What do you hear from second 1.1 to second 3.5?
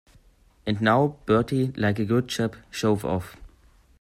Bertie, like a good chap, shove off.